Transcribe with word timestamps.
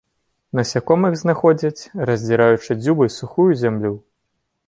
Насякомых 0.59 1.13
знаходзяць, 1.23 1.81
раздзіраючы 2.09 2.71
дзюбай 2.83 3.09
сухую 3.19 3.49
зямлю. 3.67 3.93